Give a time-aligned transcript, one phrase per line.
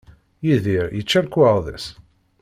[0.45, 1.85] Yidir yečča lekwaɣeḍ-is.